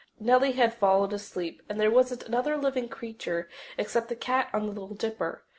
[0.19, 4.71] Nellie had fallen asleep, and there wasn't another living creature except the cat on the
[4.71, 5.43] Little Dipper.